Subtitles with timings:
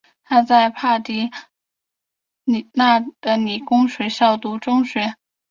[0.23, 1.29] 他在帕萨迪
[2.73, 5.13] 娜的理工学校读中学。